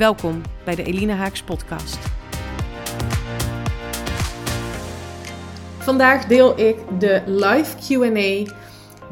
[0.00, 1.98] Welkom bij de Elina Haaks podcast.
[5.78, 8.52] Vandaag deel ik de live Q&A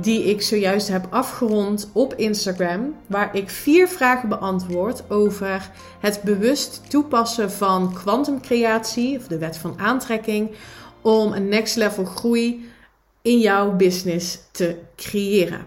[0.01, 5.71] die ik zojuist heb afgerond op Instagram, waar ik vier vragen beantwoord over
[6.01, 10.51] het bewust toepassen van kwantumcreatie of de wet van aantrekking
[11.03, 12.71] om een next level groei
[13.23, 15.67] in jouw business te creëren.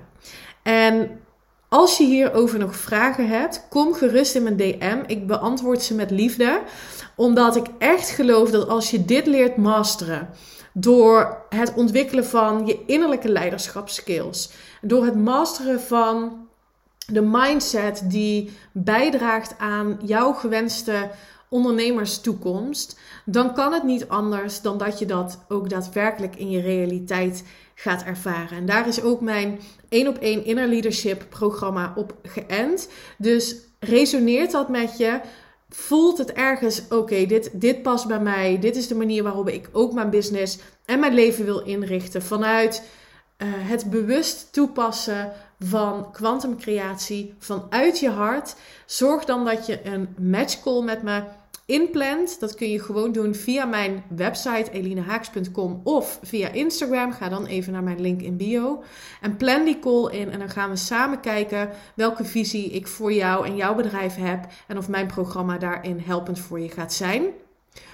[0.63, 1.20] En
[1.73, 5.03] als je hierover nog vragen hebt, kom gerust in mijn DM.
[5.07, 6.61] Ik beantwoord ze met liefde.
[7.15, 10.29] Omdat ik echt geloof dat als je dit leert masteren,
[10.73, 16.47] door het ontwikkelen van je innerlijke leiderschapskills, door het masteren van
[17.05, 21.09] de mindset die bijdraagt aan jouw gewenste
[21.49, 27.43] ondernemerstoekomst, dan kan het niet anders dan dat je dat ook daadwerkelijk in je realiteit
[27.81, 28.57] gaat ervaren.
[28.57, 32.89] En daar is ook mijn één op één inner leadership programma op geënt.
[33.17, 35.19] Dus resoneert dat met je?
[35.69, 38.59] Voelt het ergens, oké, dit, dit past bij mij.
[38.59, 42.21] Dit is de manier waarop ik ook mijn business en mijn leven wil inrichten.
[42.21, 42.83] Vanuit
[43.37, 48.55] uh, het bewust toepassen van kwantumcreatie vanuit je hart.
[48.85, 51.23] Zorg dan dat je een match call met me
[51.71, 52.39] inplant.
[52.39, 57.11] Dat kun je gewoon doen via mijn website elinehaaks.com of via Instagram.
[57.11, 58.83] Ga dan even naar mijn link in bio.
[59.21, 63.13] En plan die call in en dan gaan we samen kijken welke visie ik voor
[63.13, 64.47] jou en jouw bedrijf heb.
[64.67, 67.23] En of mijn programma daarin helpend voor je gaat zijn.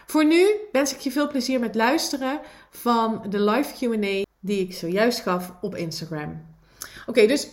[0.05, 4.73] Voor nu wens ik je veel plezier met luisteren van de live QA die ik
[4.73, 6.45] zojuist gaf op Instagram.
[7.05, 7.47] Oké, dus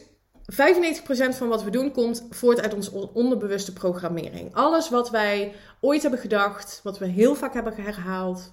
[0.52, 4.54] 95% van wat we doen komt voort uit onze onderbewuste programmering.
[4.54, 8.52] Alles wat wij ooit hebben gedacht, wat we heel vaak hebben herhaald,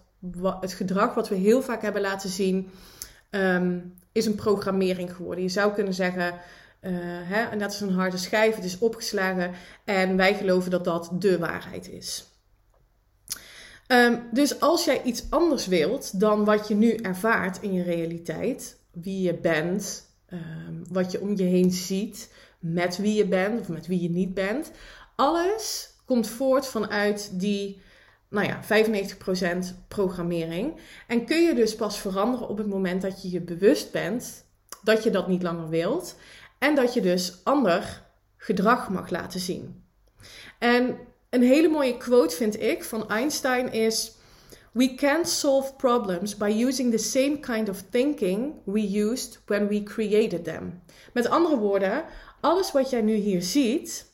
[0.59, 2.69] het gedrag wat we heel vaak hebben laten zien,
[3.29, 3.79] ehm,
[4.11, 5.43] is een programmering geworden.
[5.43, 6.33] Je zou kunnen zeggen,
[6.81, 9.51] uh, hè, net als een harde schijf, het is opgeslagen
[9.85, 12.25] en wij geloven dat dat de waarheid is.
[13.87, 18.77] Ehm, dus als jij iets anders wilt dan wat je nu ervaart in je realiteit,
[18.91, 23.67] wie je bent, Ehm, wat je om je heen ziet, met wie je bent of
[23.67, 24.71] met wie je niet bent.
[25.15, 27.81] Alles komt voort vanuit die
[28.29, 30.79] nou ja, 95% programmering.
[31.07, 34.45] En kun je dus pas veranderen op het moment dat je je bewust bent
[34.83, 36.15] dat je dat niet langer wilt.
[36.57, 38.03] En dat je dus ander
[38.37, 39.83] gedrag mag laten zien.
[40.59, 40.97] En
[41.29, 44.15] een hele mooie quote vind ik van Einstein is:
[44.73, 49.83] We can't solve problems by using the same kind of thinking we used when we
[49.83, 50.81] created them.
[51.13, 52.05] Met andere woorden,
[52.41, 54.05] alles wat jij nu hier ziet,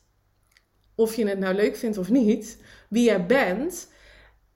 [0.95, 2.57] of je het nou leuk vindt of niet,
[2.89, 3.87] wie jij bent,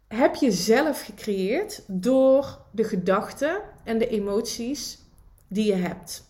[0.07, 4.99] heb je zelf gecreëerd door de gedachten en de emoties
[5.47, 6.23] die je hebt.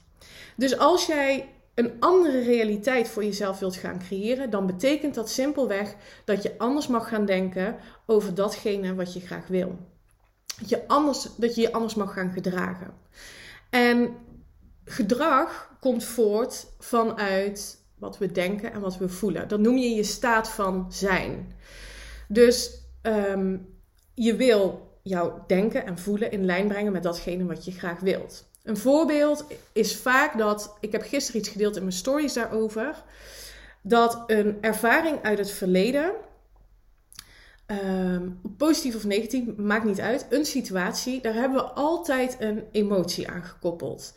[0.56, 5.96] Dus als jij een andere realiteit voor jezelf wilt gaan creëren, dan betekent dat simpelweg
[6.26, 9.78] dat je anders mag gaan denken over datgene wat je graag wil.
[10.60, 12.94] Dat je, anders, dat je je anders mag gaan gedragen.
[13.70, 14.16] En
[14.86, 19.48] gedrag komt voort vanuit wat we denken en wat we voelen.
[19.48, 21.54] Dat noem je je staat van zijn.
[22.28, 23.58] Dus ehm,
[24.14, 28.50] je wil jouw denken en voelen in lijn brengen met datgene wat je graag wilt.
[28.64, 33.04] Een voorbeeld is vaak dat, ik heb gisteren iets gedeeld in mijn stories daarover,
[33.82, 36.12] dat een ervaring uit het verleden,
[37.68, 43.30] um, positief of negatief, maakt niet uit, een situatie, daar hebben we altijd een emotie
[43.30, 44.14] aan gekoppeld.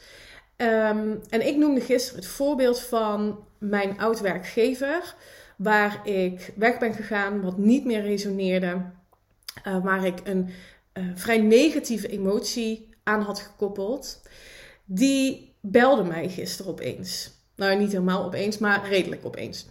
[0.56, 5.14] Um, en ik noemde gisteren het voorbeeld van mijn oud-werkgever,
[5.56, 8.82] waar ik weg ben gegaan, wat niet meer resoneerde,
[9.66, 10.50] uh, waar ik een
[10.94, 14.22] uh, vrij negatieve emotie aan had gekoppeld,
[14.84, 17.32] die belde mij gisteren opeens.
[17.56, 19.66] Nou, niet helemaal opeens, maar redelijk opeens.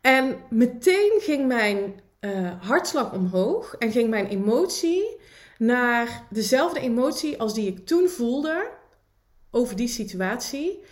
[0.00, 5.16] En meteen ging mijn uh, hartslag omhoog en ging mijn emotie
[5.58, 8.70] naar dezelfde emotie als die ik toen voelde
[9.50, 10.82] over die situatie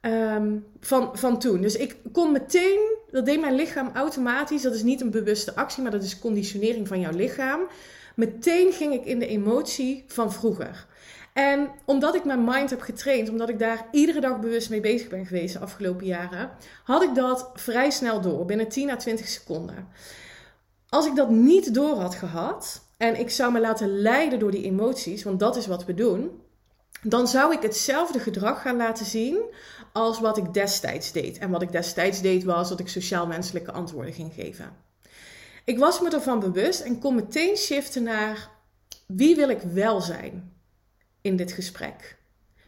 [0.00, 1.60] um, van, van toen.
[1.60, 5.82] Dus ik kon meteen, dat deed mijn lichaam automatisch, dat is niet een bewuste actie,
[5.82, 7.60] maar dat is conditionering van jouw lichaam.
[8.14, 10.86] Meteen ging ik in de emotie van vroeger.
[11.36, 15.08] En omdat ik mijn mind heb getraind, omdat ik daar iedere dag bewust mee bezig
[15.08, 16.50] ben geweest de afgelopen jaren,
[16.84, 19.88] had ik dat vrij snel door, binnen 10 à 20 seconden.
[20.88, 24.64] Als ik dat niet door had gehad en ik zou me laten leiden door die
[24.64, 26.40] emoties, want dat is wat we doen,
[27.02, 29.38] dan zou ik hetzelfde gedrag gaan laten zien
[29.92, 31.38] als wat ik destijds deed.
[31.38, 34.76] En wat ik destijds deed was dat ik sociaal-wenselijke antwoorden ging geven.
[35.64, 38.50] Ik was me ervan bewust en kon meteen shiften naar
[39.06, 40.54] wie wil ik wel zijn
[41.26, 42.16] in dit gesprek?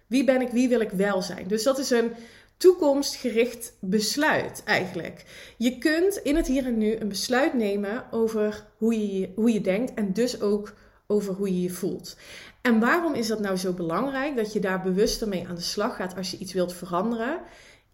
[0.07, 1.49] Wie ben ik, wie wil ik wel zijn?
[1.49, 2.13] Dus dat is een
[2.57, 5.25] toekomstgericht besluit eigenlijk.
[5.57, 9.61] Je kunt in het hier en nu een besluit nemen over hoe je, hoe je
[9.61, 10.75] denkt en dus ook
[11.07, 12.17] over hoe je je voelt.
[12.63, 15.97] En waarom is dat nou zo belangrijk dat je daar bewuster mee aan de slag
[15.97, 17.41] gaat als je iets wilt veranderen?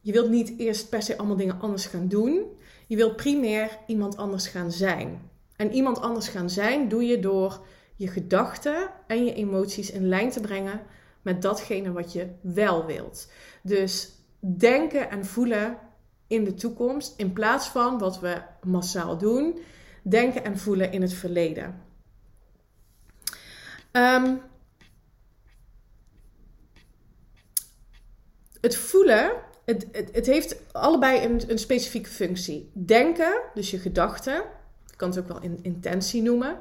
[0.01, 2.43] Je wilt niet eerst per se allemaal dingen anders gaan doen.
[2.87, 5.31] Je wilt primair iemand anders gaan zijn.
[5.57, 10.31] En iemand anders gaan zijn doe je door je gedachten en je emoties in lijn
[10.31, 10.81] te brengen
[11.23, 13.31] met datgene wat je wel wilt.
[13.63, 14.11] Dus
[14.41, 15.79] denken en voelen
[16.27, 19.59] in de toekomst in plaats van wat we massaal doen,
[20.03, 21.83] denken en voelen in het verleden.
[23.93, 24.41] Um,
[28.61, 29.33] het voelen,
[29.65, 32.71] het, het, het heeft allebei een, een, specifieke functie.
[32.73, 34.37] Denken, dus je gedachten,
[34.91, 36.59] ik kan het ook wel in, intentie noemen,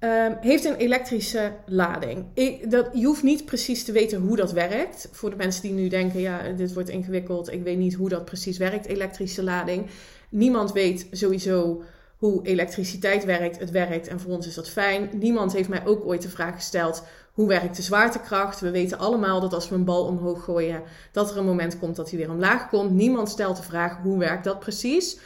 [0.00, 2.26] um, heeft een elektrische lading.
[2.34, 5.08] Ik, dat, je hoeft niet precies te weten hoe dat werkt.
[5.12, 8.24] Voor de mensen die nu denken, ja, dit wordt ingewikkeld, ik weet niet hoe dat
[8.24, 9.86] precies werkt, elektrische lading.
[10.28, 11.82] Niemand weet sowieso
[12.16, 13.58] hoe elektriciteit werkt.
[13.58, 15.08] Het werkt en voor ons is dat fijn.
[15.12, 17.02] Niemand heeft mij ook ooit de vraag gesteld:
[17.32, 18.60] hoe werkt de zwaartekracht?
[18.60, 20.82] We weten allemaal dat als we een bal omhoog gooien,
[21.12, 22.90] dat er een moment komt dat hij weer omlaag komt.
[22.90, 25.18] Niemand stelt de vraag: hoe werkt dat precies?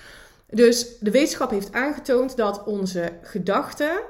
[0.50, 4.00] Dus de wetenschap heeft aangetoond dat onze gedachten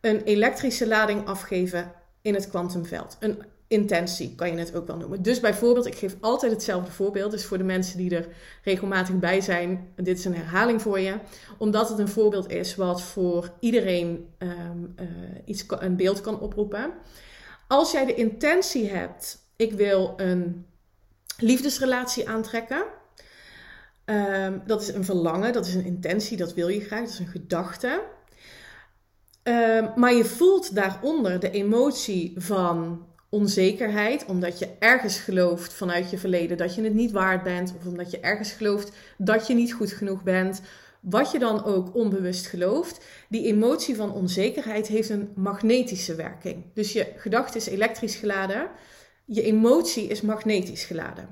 [0.00, 1.92] een elektrische lading afgeven
[2.22, 3.16] in het kwantumveld.
[3.20, 5.22] Een intentie, kan je het ook wel noemen.
[5.22, 7.30] Dus bijvoorbeeld, ik geef altijd hetzelfde voorbeeld.
[7.30, 8.28] Dus voor de mensen die er
[8.64, 11.14] regelmatig bij zijn, dit is een herhaling voor je.
[11.58, 15.06] Omdat het een voorbeeld is wat voor iedereen um, uh,
[15.44, 16.92] iets, een beeld kan oproepen.
[17.68, 20.66] Als jij de intentie hebt, ik wil een
[21.38, 22.84] liefdesrelatie aantrekken.
[24.04, 27.18] Um, dat is een verlangen, dat is een intentie, dat wil je graag, dat is
[27.18, 28.02] een gedachte.
[29.48, 36.18] Um, maar je voelt daaronder de emotie van onzekerheid, omdat je ergens gelooft vanuit je
[36.18, 39.72] verleden dat je het niet waard bent, of omdat je ergens gelooft dat je niet
[39.72, 40.60] goed genoeg bent.
[41.00, 46.64] Wat je dan ook onbewust gelooft, die emotie van onzekerheid heeft een magnetische werking.
[46.74, 48.70] Dus je gedachte is elektrisch geladen,
[49.24, 51.28] je emotie is magnetisch geladen.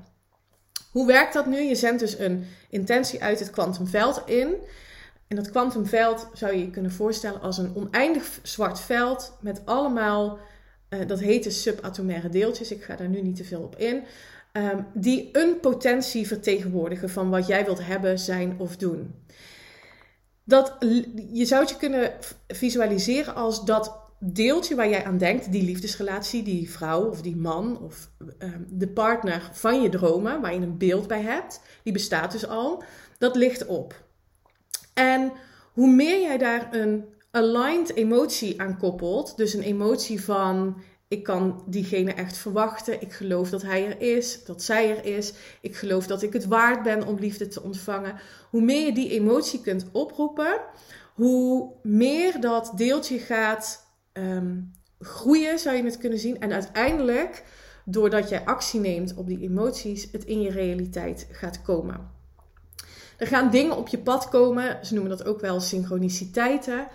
[0.91, 1.59] Hoe werkt dat nu?
[1.59, 4.55] Je zendt dus een intentie uit het kwantumveld in.
[5.27, 10.39] En dat kwantumveld zou je je kunnen voorstellen als een oneindig zwart veld met allemaal
[10.89, 12.71] uh, dat heet subatomaire deeltjes.
[12.71, 14.03] Ik ga daar nu niet te veel op in.
[14.53, 19.15] Um, die een potentie vertegenwoordigen van wat jij wilt hebben, zijn of doen.
[20.43, 20.75] Dat,
[21.31, 22.11] je zou het je kunnen
[22.47, 27.81] visualiseren als dat deeltje waar jij aan denkt, die liefdesrelatie, die vrouw of die man
[27.81, 28.09] of
[28.39, 32.47] um, de partner van je dromen, waar je een beeld bij hebt, die bestaat dus
[32.47, 32.83] al,
[33.17, 34.05] dat ligt op.
[34.97, 35.31] En
[35.73, 39.37] hoe meer jij daar een aligned emotie aan koppelt.
[39.37, 43.01] Dus een emotie van ik kan diegene echt verwachten.
[43.01, 45.33] Ik geloof dat hij er is, dat zij er is.
[45.61, 48.15] Ik geloof dat ik het waard ben om liefde te ontvangen.
[48.49, 50.61] Hoe meer je die emotie kunt oproepen,
[51.13, 56.39] hoe meer dat deeltje gaat um, groeien, zou je het kunnen zien.
[56.39, 57.43] En uiteindelijk,
[57.85, 62.16] doordat jij actie neemt op die emoties, het in je realiteit gaat komen.
[63.17, 66.87] Er gaan dingen op je pad komen, ze noemen dat ook wel synchroniciteiten.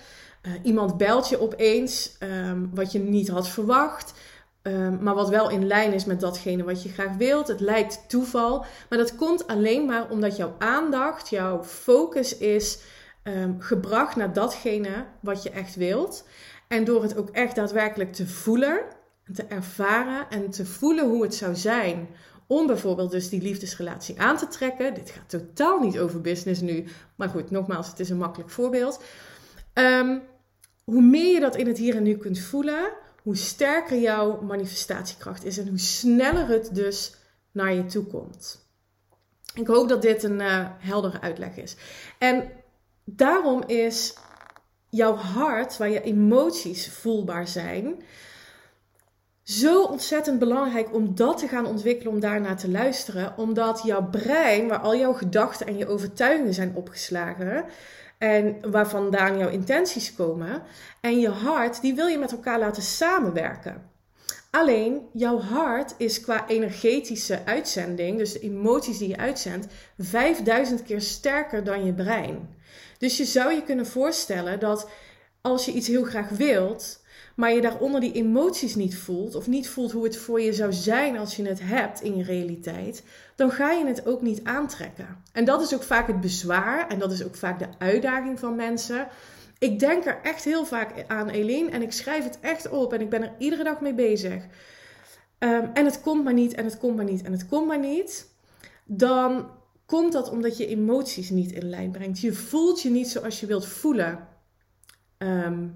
[0.43, 4.13] Uh, iemand belt je opeens um, wat je niet had verwacht.
[4.63, 7.49] Um, maar wat wel in lijn is met datgene wat je graag wilt.
[7.49, 8.65] Het lijkt toeval.
[8.89, 12.79] Maar dat komt alleen maar omdat jouw aandacht, jouw focus is
[13.25, 16.25] um, gebracht naar datgene wat je echt wilt.
[16.69, 18.81] En door het ook echt daadwerkelijk te voelen,
[19.33, 22.09] te ervaren en te voelen hoe het zou zijn
[22.53, 24.95] om bijvoorbeeld dus die liefdesrelatie aan te trekken.
[24.95, 26.85] Dit gaat totaal niet over business nu,
[27.17, 29.03] maar goed, nogmaals, het is een makkelijk voorbeeld.
[29.75, 30.23] Um,
[30.85, 32.93] hoe meer je dat in het hier en nu kunt voelen,
[33.23, 37.15] hoe sterker jouw manifestatiekracht is en hoe sneller het dus
[37.53, 38.71] naar je toe komt.
[39.55, 41.77] Ik hoop dat dit een uh, heldere uitleg is.
[42.19, 42.51] En
[43.05, 44.15] daarom is
[44.89, 48.03] jouw hart, waar je emoties voelbaar zijn,
[49.43, 53.35] zo ontzettend belangrijk om dat te gaan ontwikkelen, om daarnaar te luisteren.
[53.37, 57.65] Omdat jouw brein, waar al jouw gedachten en je overtuigingen zijn opgeslagen,
[58.19, 60.63] en waar vandaan jouw intenties komen.
[61.01, 63.91] En je hart, die wil je met elkaar laten samenwerken.
[64.51, 69.67] Alleen jouw hart is qua energetische uitzending, dus de emoties die je uitzendt,
[69.99, 72.57] 5000 keer sterker dan je brein.
[72.99, 74.89] Dus je zou je kunnen voorstellen dat
[75.41, 77.02] als je iets heel graag wilt,
[77.37, 80.73] maar je daaronder die emoties niet voelt, of niet voelt hoe het voor je zou
[80.73, 83.05] zijn als je het hebt in je realiteit,
[83.37, 85.23] dan ga je het ook niet aantrekken.
[85.33, 88.57] En dat is ook vaak het bezwaar en dat is ook vaak de uitdaging van
[88.57, 89.09] mensen.
[89.59, 93.01] Ik denk er echt heel vaak aan, Eline, en ik schrijf het echt op en
[93.01, 94.47] ik ben er iedere dag mee bezig.
[95.39, 97.79] Ehm, en het komt maar niet, en het komt maar niet, en het komt maar
[97.79, 98.31] niet.
[98.85, 99.51] Dan
[99.87, 102.21] komt dat omdat je emoties niet in lijn brengt.
[102.21, 104.29] Je voelt je niet zoals je wilt voelen
[105.19, 105.69] ehm,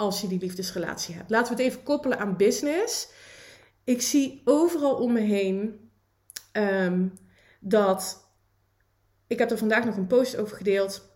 [0.00, 1.30] als je die liefdesrelatie hebt.
[1.30, 3.08] Laten we het even koppelen aan business.
[3.84, 5.90] Ik zie overal om me heen
[6.52, 7.06] ehm,
[7.60, 8.28] dat.
[9.26, 11.08] Ik heb er vandaag nog een post over gedeeld.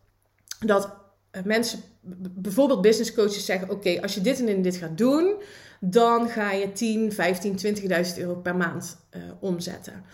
[0.59, 0.97] Dat
[1.31, 1.83] eh, mensen,
[2.31, 5.35] bijvoorbeeld business coaches, zeggen: Oké, als je dit en dit gaat doen,
[5.81, 10.05] dan ga je 10, 15, 20.000 euro per maand uh, omzetten.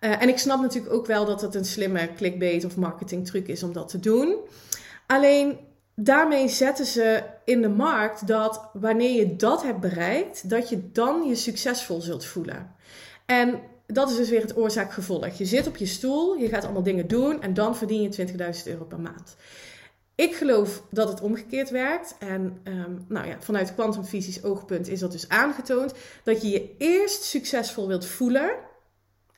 [0.00, 3.48] Uh, en ik snap natuurlijk ook wel dat het een slimme clickbait of marketing truc
[3.48, 4.36] is om dat te doen.
[5.06, 5.58] Alleen
[5.96, 11.28] daarmee zetten ze in de markt dat wanneer je dat hebt bereikt, dat je dan
[11.28, 12.74] je succesvol zult voelen.
[13.26, 15.28] En dat is dus weer het oorzaak-gevolg.
[15.28, 18.34] Je zit op je stoel, je gaat allemaal dingen doen en dan verdien je 20.000
[18.64, 19.36] euro per maand.
[20.14, 22.16] Ik geloof dat het omgekeerd werkt.
[22.18, 25.94] En um, nou ja, vanuit kwantumfysisch oogpunt is dat dus aangetoond.
[26.24, 28.50] Dat je je eerst succesvol wilt voelen.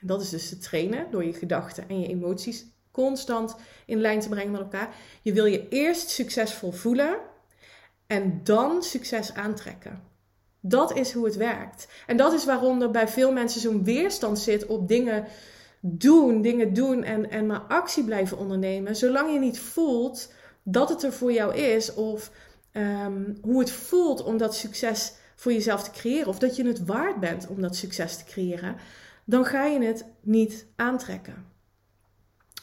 [0.01, 2.67] En dat is dus te trainen door je gedachten en je emoties
[3.05, 4.95] constant in lijn te brengen met elkaar.
[5.23, 7.17] Je wil je eerst succesvol voelen
[8.07, 10.03] en dan succes aantrekken.
[10.61, 11.89] Dat is hoe het werkt.
[12.07, 15.27] En dat is waarom er bij veel mensen zo'n weerstand zit op dingen
[15.81, 18.97] doen, dingen doen en, en maar actie blijven ondernemen.
[18.97, 22.31] Zolang je niet voelt dat het er voor jou is of
[22.73, 26.85] um, hoe het voelt om dat succes voor jezelf te creëren of dat je het
[26.85, 28.77] waard bent om dat succes te creëren,
[29.25, 31.57] dan ga je het niet aantrekken.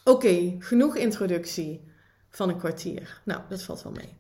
[0.08, 1.84] Oké, genoeg introductie
[2.30, 3.22] van een kwartier.
[3.24, 4.18] Nou, dat valt wel mee.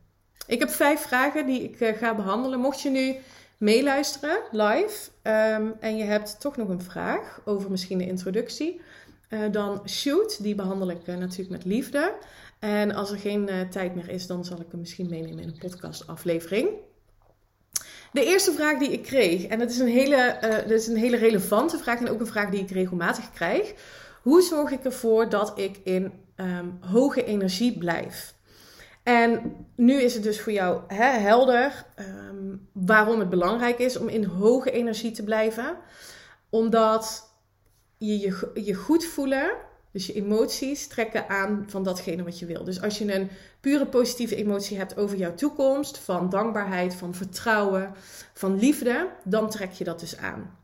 [0.47, 2.59] Ik heb vijf vragen die ik uh, ga behandelen.
[2.59, 3.15] Mocht je nu
[3.57, 8.81] meeluisteren live um, en je hebt toch nog een vraag over misschien de introductie,
[9.29, 10.43] uh, dan shoot.
[10.43, 12.13] Die behandel ik uh, natuurlijk met liefde.
[12.59, 15.57] En als er geen tijd meer is, dan zal ik hem misschien meenemen in een
[15.57, 16.69] podcastaflevering.
[18.11, 21.17] De eerste vraag die ik kreeg, en dat is, een hele, dat is een hele
[21.17, 23.73] relevante vraag en ook een vraag die ik regelmatig krijg.
[24.25, 28.35] Hoe zorg ik ervoor dat ik in um, hoge energie blijf?
[29.03, 34.07] En nu is het dus voor jou hè, helder um, waarom het belangrijk is om
[34.07, 35.77] in hoge energie te blijven.
[36.49, 37.33] Omdat
[37.97, 39.51] je je, je goed voelen
[39.91, 42.63] dus je emoties trekken aan van datgene wat je wil.
[42.63, 43.29] Dus als je een
[43.59, 47.93] pure positieve emotie hebt over jouw toekomst, van dankbaarheid, van vertrouwen,
[48.33, 50.57] van liefde, dan trek je dat dus aan.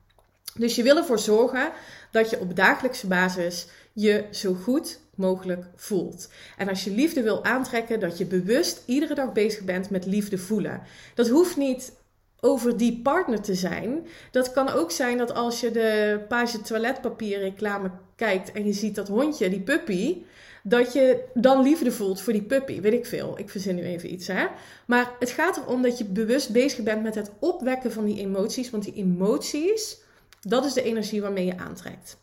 [0.55, 1.71] Dus je wil ervoor zorgen
[2.11, 6.29] dat je op dagelijkse basis je zo goed mogelijk voelt.
[6.57, 10.37] En als je liefde wil aantrekken, dat je bewust iedere dag bezig bent met liefde
[10.37, 10.81] voelen.
[11.15, 11.93] Dat hoeft niet
[12.39, 14.07] over die partner te zijn.
[14.31, 18.95] Dat kan ook zijn dat als je de page toiletpapier reclame kijkt en je ziet
[18.95, 20.17] dat hondje, die puppy,
[20.63, 22.81] dat je dan liefde voelt voor die puppy.
[22.81, 23.39] Weet ik veel.
[23.39, 24.47] Ik verzin nu even iets, hè.
[24.85, 28.69] Maar het gaat erom dat je bewust bezig bent met het opwekken van die emoties.
[28.69, 29.97] Want die emoties,
[30.41, 32.17] dat is de energie waarmee je aantrekt.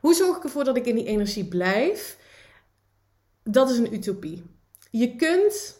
[0.00, 2.18] Hoe zorg ik ervoor dat ik in die energie blijf?
[3.42, 4.42] Dat is een utopie.
[4.90, 5.76] Je kunt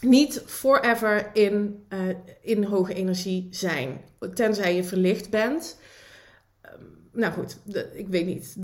[0.00, 2.00] niet forever in, uh,
[2.40, 4.00] in hoge energie zijn.
[4.34, 5.78] Tenzij je verlicht bent.
[6.62, 7.56] Um, nou goed,
[7.92, 8.56] ik weet niet.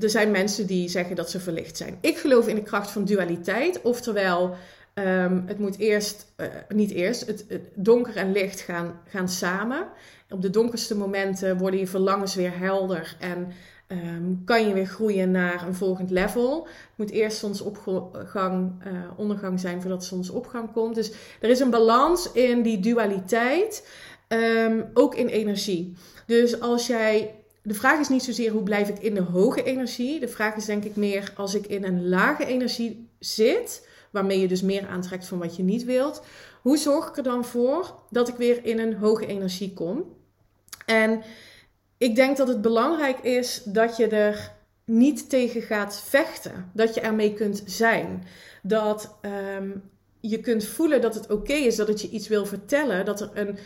[0.00, 1.98] Er zijn mensen die zeggen dat ze verlicht zijn.
[2.00, 3.82] Ik geloof in de kracht van dualiteit.
[3.82, 4.56] Oftewel,
[4.94, 7.44] um, het moet eerst, uh, niet eerst, het,
[7.74, 9.86] donker en licht gaan, gaan samen.
[10.30, 13.52] Op de donkerste momenten worden je verlangens weer helder en
[13.88, 16.62] um, kan je weer groeien naar een volgend level.
[16.64, 20.94] Het moet eerst zonsopgang, uh, ondergang zijn voordat zonsopgang komt.
[20.94, 23.88] Dus er is een balans in die dualiteit,
[24.28, 25.96] um, ook in energie.
[26.26, 27.34] Dus als jij.
[27.62, 30.20] De vraag is niet zozeer hoe blijf ik in de hoge energie.
[30.20, 34.48] De vraag is denk ik meer als ik in een lage energie zit, waarmee je
[34.48, 36.22] dus meer aantrekt van wat je niet wilt.
[36.62, 40.04] Hoe zorg ik er dan voor dat ik weer in een hoge energie kom?
[40.86, 41.22] En
[41.98, 44.52] ik denk dat het belangrijk is dat je er
[44.84, 46.70] niet tegen gaat vechten.
[46.74, 48.24] Dat je ermee kunt zijn.
[48.62, 49.18] Dat
[49.56, 49.82] um,
[50.20, 53.04] je kunt voelen dat het oké is, dat het je iets wil vertellen.
[53.04, 53.58] Dat er een,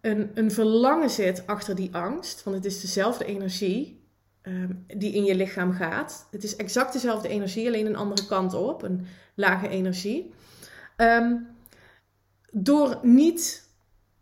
[0.00, 2.42] een, een verlangen zit achter die angst.
[2.44, 4.00] Want het is dezelfde energie
[4.46, 6.26] um, die in je lichaam gaat.
[6.30, 8.82] Het is exact dezelfde energie, alleen een andere kant op.
[8.82, 10.30] Een lage energie.
[10.96, 11.46] Um,
[12.52, 13.64] door niet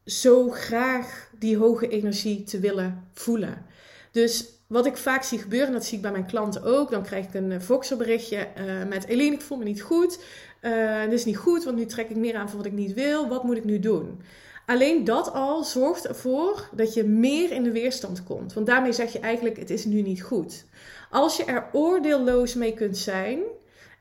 [0.05, 3.67] zo graag die hoge energie te willen voelen.
[4.11, 7.03] Dus wat ik vaak zie gebeuren, en dat zie ik bij mijn klanten ook, dan
[7.03, 10.25] krijg ik een uh, Voxer-berichtje uh, met Eline, ik voel me niet goed.
[10.63, 12.95] Uh, dit is niet goed, want nu trek ik meer aan van wat ik niet
[12.95, 13.29] wil.
[13.29, 14.21] Wat moet ik nu doen?
[14.67, 18.53] Alleen dat al zorgt ervoor dat je meer in de weerstand komt.
[18.53, 20.65] Want daarmee zeg je eigenlijk, het is nu niet goed.
[21.11, 23.41] Als je er oordeelloos mee kunt zijn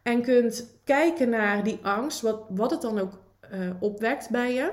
[0.04, 3.20] en kunt kijken naar die angst, wat, wat het dan ook
[3.54, 4.72] uh, opwekt bij je.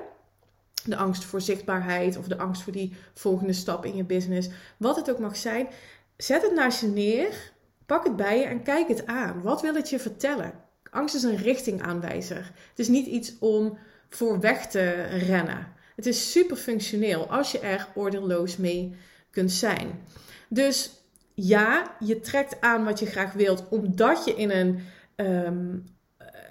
[0.84, 4.48] De angst voor zichtbaarheid of de angst voor die volgende stap in je business.
[4.76, 5.68] Wat het ook mag zijn.
[6.16, 7.52] Zet het naast je neer.
[7.86, 9.42] Pak het bij je en kijk het aan.
[9.42, 10.52] Wat wil het je vertellen?
[10.90, 12.52] Angst is een richtingaanwijzer.
[12.68, 13.78] Het is niet iets om
[14.08, 15.78] voor weg te rennen.
[16.00, 18.94] Het is super functioneel als je er oordeelloos mee
[19.30, 20.00] kunt zijn.
[20.48, 20.90] Dus
[21.34, 24.80] ja, je trekt aan wat je graag wilt, omdat je in een
[25.16, 25.84] um,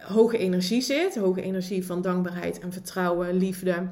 [0.01, 1.15] hoge energie zit.
[1.15, 3.89] Hoge energie van dankbaarheid en vertrouwen, liefde,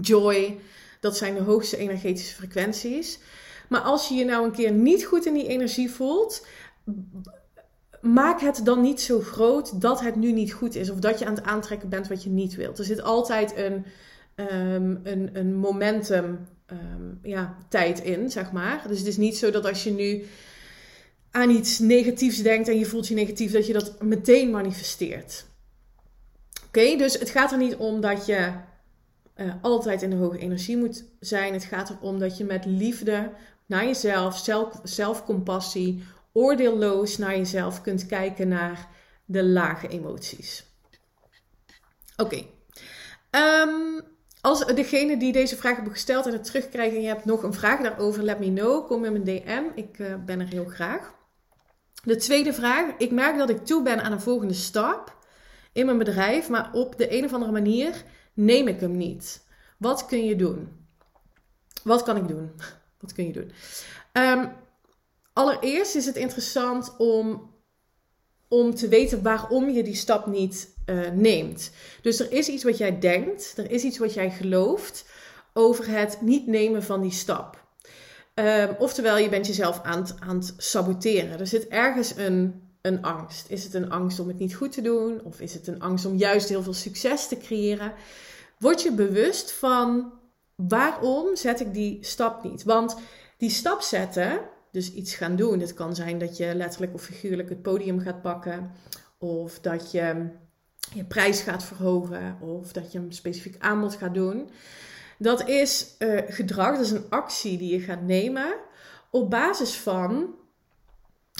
[0.00, 0.58] joy.
[1.00, 3.18] Dat zijn de hoogste energetische frequenties.
[3.68, 6.46] Maar als je je nou een keer niet goed in die energie voelt,
[8.00, 10.90] maak het dan niet zo groot dat het nu niet goed is.
[10.90, 12.78] Of dat je aan het aantrekken bent wat je niet wilt.
[12.78, 13.84] Er zit altijd een,
[14.36, 18.84] um, een, een momentum um, ja, tijd in, zeg maar.
[18.88, 20.24] Dus het is niet zo dat als je nu
[21.30, 25.46] aan iets negatiefs denkt en je voelt je negatief, dat je dat meteen manifesteert.
[26.66, 28.52] Oké, dus het gaat er niet om dat je
[29.36, 31.52] uh, altijd in de hoge energie moet zijn.
[31.52, 33.30] Het gaat erom dat je met liefde
[33.66, 38.88] naar jezelf, zelf, zelfcompassie, oordeelloos naar jezelf kunt kijken naar
[39.24, 40.64] de lage emoties.
[42.16, 42.44] Oké.
[43.30, 43.62] Okay.
[43.62, 44.00] Um,
[44.42, 47.52] als degene die deze vraag hebben gesteld en het terugkrijgt en je hebt nog een
[47.52, 48.86] vraag daarover, let me know.
[48.86, 49.62] Kom in mijn DM.
[49.74, 51.14] Ik uh, ben er heel graag.
[52.04, 52.90] De tweede vraag.
[52.98, 55.16] Ik merk dat ik toe ben aan een volgende stap
[55.72, 59.44] in mijn bedrijf, maar op de een of andere manier neem ik hem niet.
[59.78, 60.68] Wat kun je doen?
[61.82, 62.50] Wat kan ik doen?
[63.00, 63.52] Wat kun je doen?
[64.12, 64.52] Um,
[65.32, 67.50] allereerst is het interessant om,
[68.48, 71.70] om te weten waarom je die stap niet uh, neemt.
[72.02, 75.04] Dus er is iets wat jij denkt, er is iets wat jij gelooft
[75.52, 77.60] over het niet nemen van die stap.
[78.34, 81.40] Um, oftewel, je bent jezelf aan aan het saboteren.
[81.40, 83.50] Er zit ergens een, een angst.
[83.50, 85.20] Is het een angst om het niet goed te doen?
[85.24, 87.92] Of is het een angst om juist heel veel succes te creëren?
[88.58, 90.12] Word je bewust van
[90.54, 92.62] waarom zet ik die stap niet?
[92.62, 92.96] Want
[93.36, 94.40] die stap zetten,
[94.70, 95.60] dus iets gaan doen.
[95.60, 98.70] Het kan zijn dat je letterlijk of figuurlijk het podium gaat pakken.
[99.18, 100.26] Of dat je
[100.94, 102.38] je prijs gaat verhogen.
[102.40, 104.50] Of dat je een specifiek aanbod gaat doen.
[105.18, 108.54] Dat is uh, gedrag, dat is een actie die je gaat nemen
[109.10, 110.34] op basis van,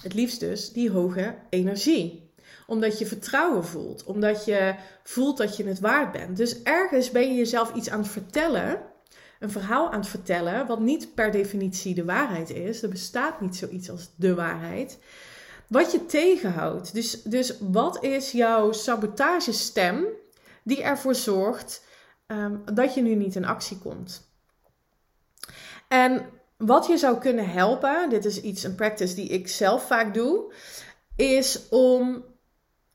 [0.03, 2.23] het liefst dus, die hoge energie
[2.67, 4.05] omdat je vertrouwen voelt.
[4.05, 6.37] Omdat je voelt dat je het waard bent.
[6.37, 8.81] Dus ergens ben je jezelf iets aan het vertellen.
[9.41, 10.67] Een verhaal aan het vertellen.
[10.67, 12.83] Wat niet per definitie de waarheid is.
[12.83, 14.99] Er bestaat niet zoiets als de waarheid.
[15.73, 16.95] Wat je tegenhoudt.
[16.95, 20.07] Dus, dus wat is jouw sabotagestem
[20.63, 21.85] die ervoor zorgt
[22.27, 24.31] um, dat je nu niet in actie komt?
[25.89, 30.15] En wat je zou kunnen helpen, dit is iets, een practice die ik zelf vaak
[30.15, 30.53] doe,
[31.17, 32.25] is om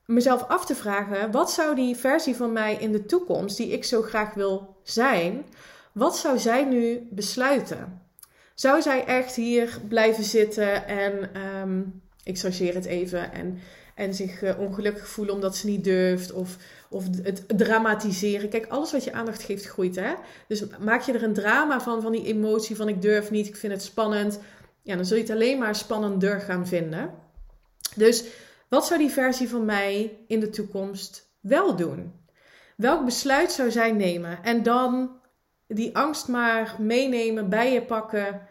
[0.05, 3.83] mezelf af te vragen: wat zou die versie van mij in de toekomst, die ik
[3.83, 5.45] zo graag wil zijn,
[5.91, 8.01] wat zou zij nu besluiten?
[8.55, 13.59] Zou zij echt hier blijven zitten en, um, ik chargeer het even, en,
[13.95, 16.57] en zich uh, ongelukkig voelen omdat ze niet durft, of,
[16.89, 18.49] of het dramatiseren?
[18.49, 20.13] Kijk, alles wat je aandacht geeft groeit, hè?
[20.47, 23.55] Dus maak je er een drama van, van die emotie van ik durf niet, ik
[23.55, 24.39] vind het spannend.
[24.81, 27.13] Ja, dan zul je het alleen maar spannender gaan vinden.
[27.95, 28.23] Dus
[28.67, 32.13] wat zou die versie van mij in de toekomst wel doen?
[32.75, 34.43] Welk besluit zou zij nemen?
[34.43, 35.19] En dan
[35.67, 38.41] die angst maar meenemen, bij je pakken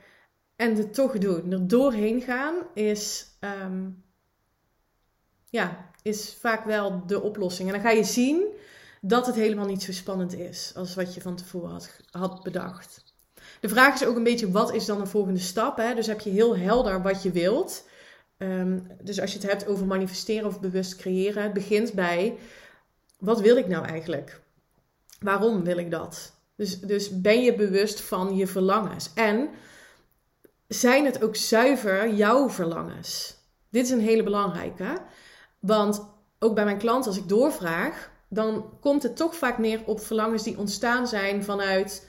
[0.56, 1.52] en het toch doen.
[1.52, 3.26] Er doorheen gaan is,
[3.64, 4.04] um,
[5.50, 7.68] ja, is vaak wel de oplossing.
[7.68, 8.44] En dan ga je zien
[9.00, 13.04] dat het helemaal niet zo spannend is als wat je van tevoren had, had bedacht.
[13.60, 15.76] De vraag is ook een beetje, wat is dan een volgende stap?
[15.76, 15.94] Hè?
[15.94, 17.88] Dus heb je heel helder wat je wilt.
[18.38, 22.38] Um, dus als je het hebt over manifesteren of bewust creëren, het begint bij
[23.18, 24.40] wat wil ik nou eigenlijk?
[25.20, 26.32] Waarom wil ik dat?
[26.56, 29.10] Dus, dus ben je bewust van je verlangens?
[29.14, 29.48] En
[30.68, 33.36] zijn het ook zuiver jouw verlangens?
[33.70, 34.98] Dit is een hele belangrijke.
[35.58, 40.00] Want ook bij mijn klanten, als ik doorvraag, dan komt het toch vaak neer op
[40.00, 42.08] verlangens die ontstaan zijn vanuit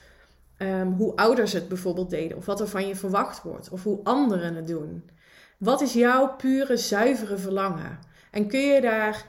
[0.58, 4.00] um, hoe ouders het bijvoorbeeld deden, of wat er van je verwacht wordt, of hoe
[4.04, 5.10] anderen het doen.
[5.58, 8.00] Wat is jouw pure, zuivere verlangen?
[8.32, 9.26] En kun je daar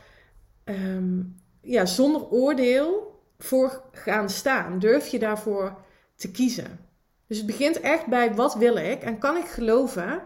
[0.65, 4.79] um, ja, zonder oordeel voor gaan staan?
[4.79, 5.77] Durf je daarvoor
[6.17, 6.88] te kiezen?
[7.29, 10.23] Dus het begint echt bij wat wil ik en kan ik geloven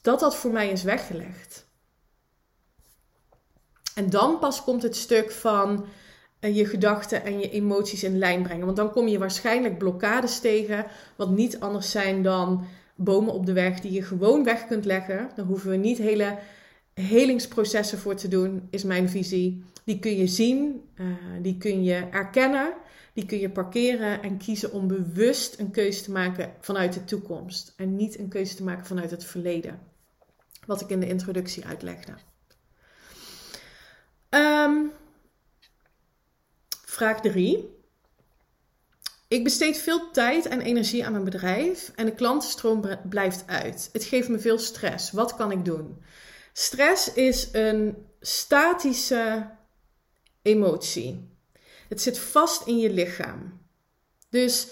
[0.00, 1.66] dat dat voor mij is weggelegd.
[3.94, 5.86] En dan pas komt het stuk van
[6.40, 8.64] uh, je gedachten en je emoties in lijn brengen.
[8.64, 12.64] Want dan kom je waarschijnlijk blokkades tegen, wat niet anders zijn dan
[12.94, 15.30] bomen op de weg die je gewoon weg kunt leggen.
[15.34, 16.38] Dan hoeven we niet hele
[16.94, 19.64] helingsprocessen voor te doen, is mijn visie.
[19.84, 21.06] Die kun je zien, uh,
[21.42, 22.72] die kun je erkennen,
[23.16, 27.72] die kun je parkeren en kiezen om bewust een keuze te maken vanuit de toekomst.
[27.76, 29.80] En niet een keuze te maken vanuit het verleden.
[30.66, 32.12] Wat ik in de introductie uitlegde.
[34.30, 34.92] Um,
[36.84, 37.74] vraag 3.
[39.28, 43.88] Ik besteed veel tijd en energie aan mijn bedrijf en de klantenstroom blijft uit.
[43.92, 45.10] Het geeft me veel stress.
[45.10, 46.02] Wat kan ik doen?
[46.52, 49.50] Stress is een statische
[50.42, 51.35] emotie.
[51.88, 53.60] Het zit vast in je lichaam.
[54.30, 54.68] Dus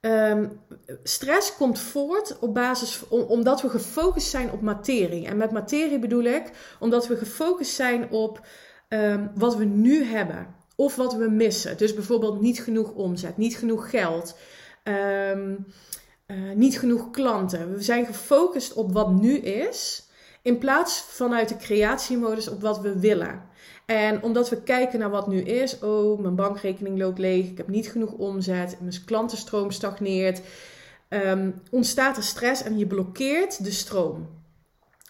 [0.00, 0.60] um,
[1.02, 5.26] stress komt voort op basis omdat we gefocust zijn op materie.
[5.26, 8.46] En met materie bedoel ik omdat we gefocust zijn op
[8.88, 11.76] um, wat we nu hebben of wat we missen.
[11.76, 14.38] Dus bijvoorbeeld niet genoeg omzet, niet genoeg geld,
[14.84, 15.66] um,
[16.26, 17.74] uh, niet genoeg klanten.
[17.74, 20.06] We zijn gefocust op wat nu is.
[20.42, 23.42] In plaats vanuit de creatiemodus op wat we willen.
[23.86, 27.68] En omdat we kijken naar wat nu is, oh, mijn bankrekening loopt leeg, ik heb
[27.68, 30.40] niet genoeg omzet, mijn klantenstroom stagneert,
[31.08, 34.28] um, ontstaat er stress en je blokkeert de stroom.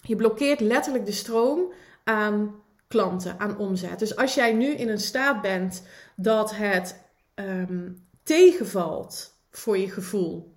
[0.03, 1.73] Je blokkeert letterlijk de stroom
[2.05, 2.55] aan
[2.89, 3.99] klanten, aan omzet.
[3.99, 5.83] Dus als jij nu in een staat bent
[6.17, 7.01] dat het
[7.35, 10.53] um, tegenvalt voor je gevoel,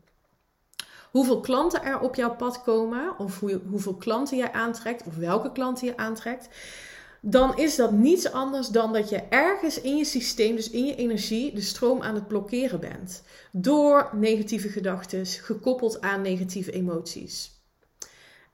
[1.12, 5.52] hoeveel klanten er op jouw pad komen, of hoe, hoeveel klanten je aantrekt, of welke
[5.52, 6.48] klanten je aantrekt,
[7.28, 10.96] dan is dat niets anders dan dat je ergens in je systeem, dus in je
[10.96, 13.24] energie, de stroom aan het blokkeren bent.
[13.52, 17.52] Door negatieve gedachten, gekoppeld aan negatieve emoties.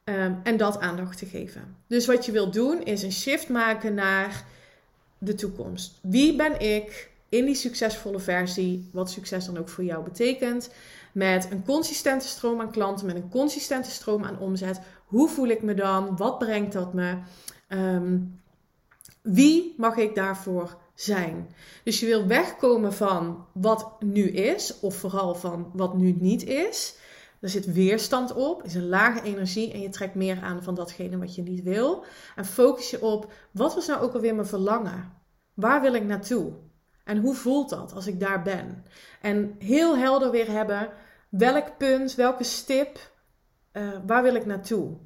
[0.03, 1.75] Um, en dat aandacht te geven.
[1.87, 4.45] Dus wat je wilt doen is een shift maken naar
[5.17, 5.99] de toekomst.
[6.01, 10.69] Wie ben ik in die succesvolle versie, wat succes dan ook voor jou betekent?
[11.11, 14.81] met een consistente stroom aan klanten, met een consistente stroom aan omzet.
[15.05, 16.17] Hoe voel ik me dan?
[16.17, 17.17] Wat brengt dat me?
[17.69, 18.40] Um,
[19.21, 21.49] wie mag ik daarvoor zijn?
[21.83, 26.99] Dus je wil wegkomen van wat nu is, of vooral van wat nu niet is.
[27.41, 31.17] Er zit weerstand op, is een lage energie en je trekt meer aan van datgene
[31.17, 32.03] wat je niet wil.
[32.35, 35.13] En focus je op wat was nou ook alweer mijn verlangen?
[35.53, 36.53] Waar wil ik naartoe?
[37.03, 38.85] En hoe voelt dat als ik daar ben?
[39.21, 40.89] En heel helder weer hebben
[41.29, 43.11] welk punt, welke stip,
[43.73, 44.97] uh, waar wil ik naartoe?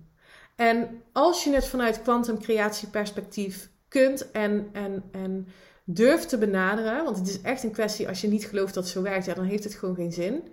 [0.55, 5.47] En als je het vanuit kwantumcreatieperspectief kunt en, en, en
[5.83, 8.93] durft te benaderen, want het is echt een kwestie als je niet gelooft dat het
[8.93, 10.43] zo werkt, ja, dan heeft het gewoon geen zin.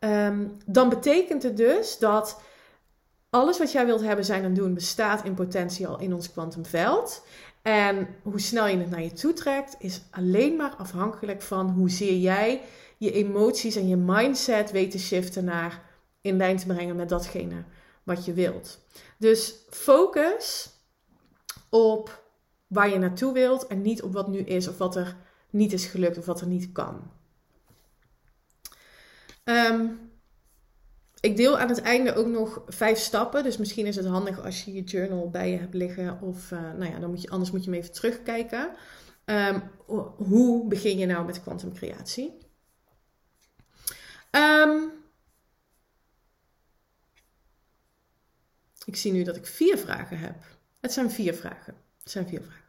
[0.00, 2.40] Um, dan betekent het dus dat
[3.30, 7.26] alles wat jij wilt hebben, zijn en doen, bestaat in potentie al in ons kwantumveld.
[7.62, 12.16] En hoe snel je het naar je toe trekt, is alleen maar afhankelijk van hoezeer
[12.16, 12.60] jij
[12.96, 15.82] je emoties en je mindset weet te shiften naar
[16.20, 17.64] in lijn te brengen met datgene
[18.02, 18.78] wat je wilt.
[19.18, 20.70] Dus focus
[21.70, 22.23] op
[22.66, 25.16] waar je naartoe wilt en niet op wat nu is of wat er
[25.50, 27.10] niet is gelukt of wat er niet kan.
[29.44, 30.12] Um,
[31.20, 33.42] ik deel aan het einde ook nog vijf stappen.
[33.42, 36.20] Dus misschien is het handig als je je journal bij je hebt liggen.
[36.20, 38.70] Of uh, nou ja, dan moet je, anders moet je hem even terugkijken.
[39.24, 39.62] Um,
[40.16, 42.38] hoe begin je nou met kwantumcreatie?
[44.30, 44.92] Um,
[48.84, 50.36] ik zie nu dat ik vier vragen heb.
[50.80, 51.83] Het zijn vier vragen.
[52.04, 52.62] Het zijn vier vragen.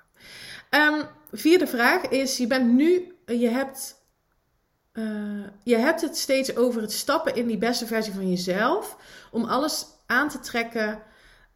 [0.95, 4.03] Um, vierde vraag is: je bent nu, je hebt
[4.93, 8.97] uh, je hebt het steeds over het stappen in die beste versie van jezelf.
[9.31, 11.01] Om alles aan te trekken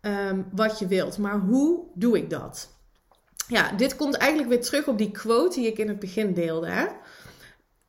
[0.01, 1.17] um, wat je wilt.
[1.17, 2.69] Maar hoe doe ik dat?
[3.47, 6.67] Ja, dit komt eigenlijk weer terug op die quote die ik in het begin deelde.
[6.67, 6.85] Hè?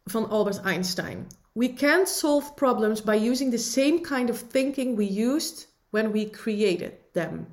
[0.05, 1.27] Van Albert Einstein.
[1.53, 6.31] We can't solve problems by using the same kind of thinking we used when we
[6.31, 7.47] created them.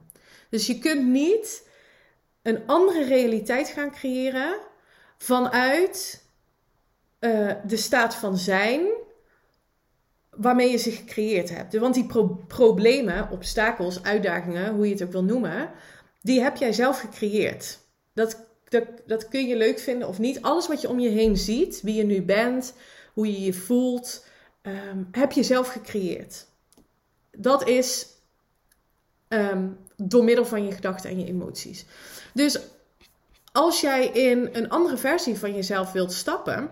[0.49, 1.66] Dus je kunt niet
[2.47, 4.57] een andere realiteit gaan creëren
[5.17, 6.23] vanuit
[7.19, 8.87] uh, de staat van zijn
[10.29, 11.77] waarmee je ze gecreëerd hebt.
[11.77, 15.71] Want die pro problemen, obstakels, uitdagingen, hoe je het ook wil noemen,
[16.21, 17.79] die heb jij zelf gecreëerd.
[18.13, 18.47] Dat,
[19.05, 20.41] dat, kun je leuk vinden of niet.
[20.41, 22.73] Alles wat je om je heen ziet, wie je nu bent,
[23.13, 24.25] hoe je je voelt,
[24.61, 26.47] um, heb je zelf gecreëerd.
[27.31, 28.07] Dat is
[29.27, 31.85] um, door middel van je gedachten en je emoties.
[32.33, 32.59] Dus
[33.51, 36.69] als jij in een andere versie van jezelf wilt stappen,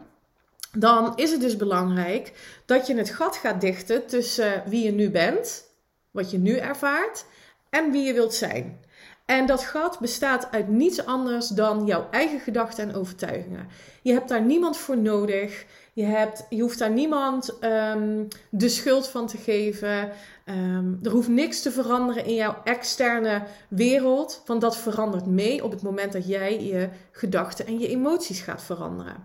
[0.72, 2.34] dan is het dus belangrijk
[2.66, 5.64] dat je het gat gaat dichten tussen wie je nu bent,
[6.12, 7.26] wat je nu ervaart,
[7.70, 8.80] en wie je wilt zijn.
[9.26, 13.68] En dat gat bestaat uit niets anders dan jouw eigen gedachten en overtuigingen.
[14.02, 15.66] Je hebt daar niemand voor nodig.
[15.94, 20.12] Je, hebt, je hoeft daar niemand ehm, de schuld van te geven.
[20.46, 24.42] Ehm, er hoeft niks te veranderen in jouw externe wereld.
[24.46, 28.64] Want dat verandert mee op het moment dat jij je gedachten en je emoties gaat
[28.64, 29.24] veranderen.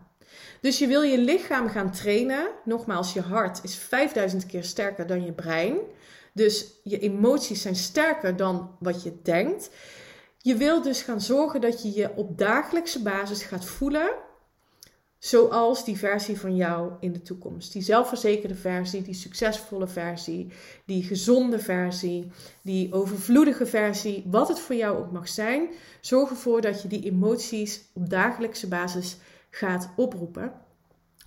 [0.61, 2.49] Dus je wil je lichaam gaan trainen.
[2.65, 5.77] Nogmaals, je hart is 5000 keer sterker dan je brein.
[6.33, 9.71] Dus je emoties zijn sterker dan wat je denkt.
[10.39, 14.11] Je wil dus gaan zorgen dat je je op dagelijkse basis gaat voelen
[15.21, 17.73] zoals die versie van jou in de toekomst.
[17.73, 20.53] Die zelfverzekerde versie, die succesvolle versie,
[20.85, 25.69] die gezonde versie, die overvloedige versie, wat het voor jou ook mag zijn.
[26.01, 29.17] Zorg ervoor dat je die emoties op dagelijkse basis
[29.51, 30.53] gaat oproepen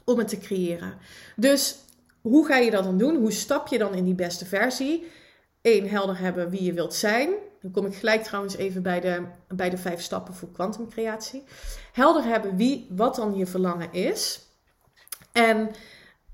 [0.04, 0.98] om het te creëren.
[1.36, 1.76] Dus
[2.22, 3.16] hoe ga je dat dan doen?
[3.16, 5.04] Hoe stap je dan in die beste versie?
[5.62, 7.30] Eén, helder hebben wie je wilt zijn.
[7.64, 11.44] Dan kom ik gelijk trouwens even bij de, bij de vijf stappen voor kwantumcreatie.
[11.92, 14.48] Helder hebben wie, wat dan je verlangen is.
[15.32, 15.72] En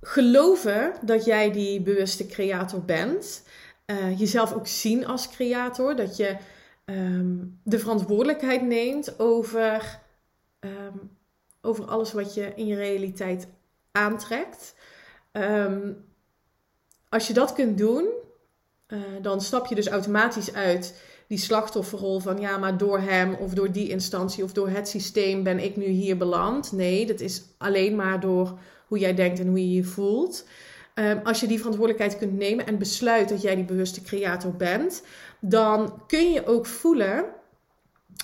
[0.02, 3.44] geloven dat jij die bewuste creator bent.
[3.86, 5.96] Uh, jezelf ook zien als creator.
[5.96, 6.38] Dat je
[6.86, 10.00] um, de verantwoordelijkheid neemt over,
[10.60, 11.18] um,
[11.62, 13.48] over alles wat je in je realiteit
[13.92, 14.76] aantrekt.
[15.32, 16.06] Um,
[17.10, 18.08] als je dat kunt doen,
[18.88, 23.54] uh, dan stap je dus automatisch uit die slachtofferrol van ja, maar door hem of
[23.54, 26.72] door die instantie of door het systeem ben ik nu hier beland.
[26.72, 30.48] Nee, dat is alleen maar door hoe jij denkt en hoe je je voelt.
[30.96, 35.04] Um, als je die verantwoordelijkheid kunt nemen en besluit dat jij die bewuste creator bent,
[35.40, 37.26] dan kun je ook voelen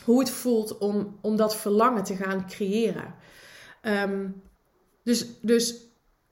[0.03, 3.15] hoe het voelt om, om dat verlangen te gaan creëren.
[3.81, 4.41] Um,
[5.03, 5.75] dus, dus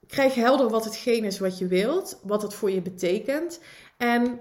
[0.07, 3.59] krijg helder wat hetgeen is wat je wilt, wat het voor je betekent.
[3.97, 4.39] En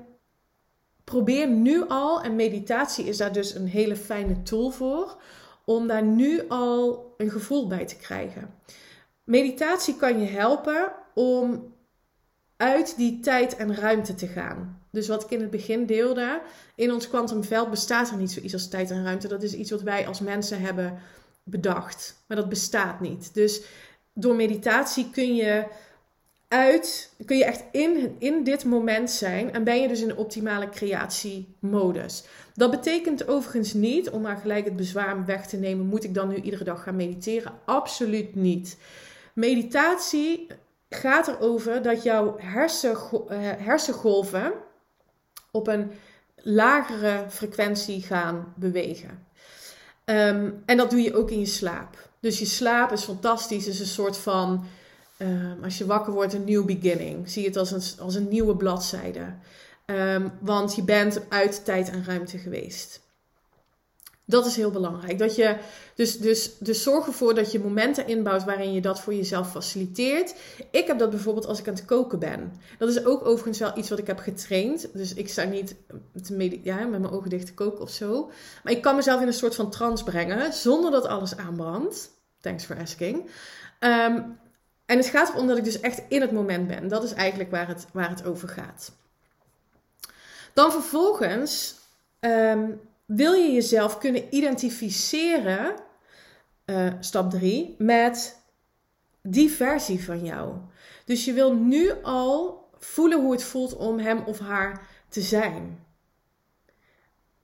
[1.05, 5.17] probeer nu al, en meditatie is daar dus een hele fijne tool voor,
[5.65, 8.55] om daar nu al een gevoel bij te krijgen.
[9.25, 11.73] Meditatie kan je helpen om
[12.57, 14.81] uit die tijd en ruimte te gaan.
[14.91, 16.43] Dus wat ik in het begin deelde,
[16.75, 19.29] in ons kwantumveld bestaat er niet zoiets als tijd en ruimte.
[19.29, 20.99] Dat is iets wat wij als mensen hebben
[21.43, 23.35] bedacht, maar dat bestaat niet.
[23.35, 23.63] Dus
[24.15, 25.67] door meditatie kun je
[26.53, 30.17] uit, kun je echt in, in dit moment zijn en ben je dus in de
[30.17, 32.25] optimale creatiemodus.
[32.55, 36.29] Dat betekent overigens niet, om maar gelijk het bezwaar weg te nemen, moet ik dan
[36.29, 37.53] nu iedere dag gaan mediteren?
[37.65, 38.77] Absoluut niet.
[39.35, 40.47] Meditatie
[40.89, 42.47] gaat erover dat jouw eh,
[43.59, 44.53] hersengolven
[45.51, 45.91] op een
[46.37, 49.27] lagere frequentie gaan bewegen.
[50.05, 52.09] Ehm, en dat doe je ook in je slaap.
[52.21, 54.67] Dus je slaap is fantastisch, is een soort van
[55.23, 57.31] Ehm, als je wakker wordt, een new beginning.
[57.31, 59.35] Zie het als een, als een nieuwe bladzijde.
[59.87, 63.01] Um, want je bent uit tijd en ruimte geweest.
[64.25, 65.19] Dat is heel belangrijk.
[65.19, 65.57] Dat je,
[65.95, 70.35] dus, dus, dus zorg ervoor dat je momenten inbouwt waarin je dat voor jezelf faciliteert.
[70.71, 72.53] Ik heb dat bijvoorbeeld als ik aan het koken ben.
[72.79, 74.89] Dat is ook overigens wel iets wat ik heb getraind.
[74.93, 75.75] Dus ik sta niet
[76.23, 78.31] te ja, met mijn ogen dicht te koken of zo.
[78.65, 82.11] Maar ik kan mezelf in een soort van trance brengen zonder dat alles aanbrandt.
[82.41, 83.31] Thanks for asking.
[83.81, 84.39] Um,
[84.93, 86.89] en het gaat erom dat ik dus echt in het moment ben.
[86.89, 88.93] Dat is eigenlijk waar het, waar het over gaat.
[90.55, 91.75] Dan vervolgens
[92.21, 92.71] ehm,
[93.05, 95.75] wil je jezelf kunnen identificeren,
[96.67, 98.43] uh, stap 3, met
[99.23, 100.55] die versie van jou.
[101.05, 105.85] Dus je wil nu al voelen hoe het voelt om hem of haar te zijn.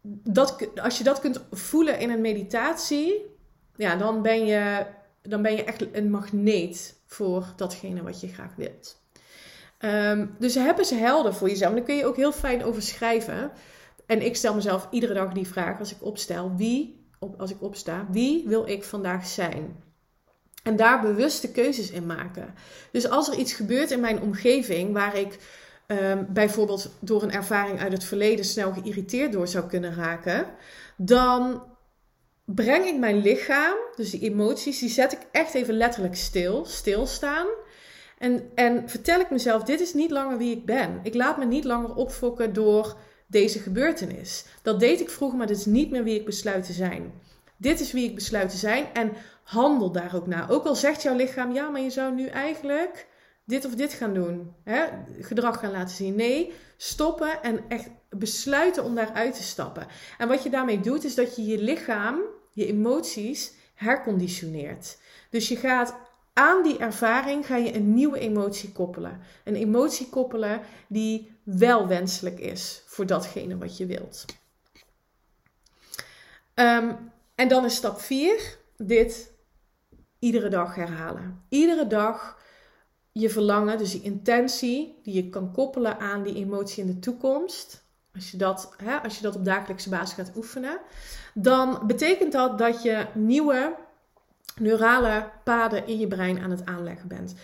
[0.03, 3.37] Dat, als je dat kunt voelen in een meditatie,
[3.77, 4.87] ja, dan ben je,
[5.23, 9.01] dan ben je echt een magneet voor datgene wat je graag wilt.
[9.81, 11.71] Um, dus hebben ze helder voor jezelf.
[11.71, 13.51] En daar kun je ook heel fijn over schrijven.
[14.07, 18.07] En ik stel mezelf iedere dag die vraag als ik opstel: wie, als ik opsta,
[18.11, 19.83] wie wil ik vandaag zijn?
[20.63, 22.55] En daar bewuste keuzes in maken.
[22.93, 25.39] Dus als er iets gebeurt in mijn omgeving waar ik
[25.87, 30.47] um, bijvoorbeeld door een ervaring uit het verleden snel geïrriteerd door zou kunnen raken,
[30.97, 31.63] dan
[32.55, 37.47] breng ik mijn lichaam, dus die emoties, die zet ik echt even letterlijk stil, stilstaan.
[38.19, 41.01] En, en vertel ik mezelf, dit is niet langer wie ik ben.
[41.03, 44.45] Ik laat me niet langer opfokken door deze gebeurtenis.
[44.63, 47.13] Dat deed ik vroeger, maar dit is niet meer wie ik besluit te zijn.
[47.57, 50.51] Dit is wie ik besluit te zijn en handel daar ook naar.
[50.51, 53.07] Ook al zegt jouw lichaam, ja, maar je zou nu eigenlijk
[53.45, 54.55] dit of dit gaan doen.
[54.65, 54.85] Hè?
[55.21, 56.15] Gedrag gaan laten zien.
[56.15, 59.87] Nee, stoppen en echt besluiten om daaruit te stappen.
[60.19, 62.21] En wat je daarmee doet, is dat je je lichaam
[62.59, 64.99] je emoties herconditioneert.
[65.31, 65.95] Dus je gaat
[66.33, 69.21] aan die ervaring ga je een nieuwe emotie koppelen.
[69.45, 74.25] Een emotie koppelen die wel wenselijk is voor datgene wat je wilt.
[76.55, 76.95] Ehm,
[77.35, 79.33] en dan is stap 4 dit
[80.19, 81.45] iedere dag herhalen.
[81.49, 82.39] Iedere dag
[83.13, 87.87] je verlangen, dus die intentie die je kan koppelen aan die emotie in de toekomst.
[88.15, 90.79] Als je dat, hè, als je dat op dagelijkse basis gaat oefenen,
[91.35, 93.75] dan betekent dat dat je nieuwe
[94.57, 97.35] neurale paden in je brein aan het aanleggen bent.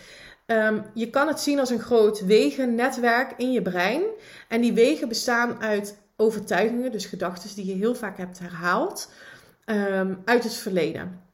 [0.45, 4.01] Ehm, je kan het zien als een groot wegennetwerk in je brein.
[4.47, 9.11] En die wegen bestaan uit overtuigingen, dus gedachten die je heel vaak hebt herhaald,
[9.65, 11.24] ehm, uit het verleden.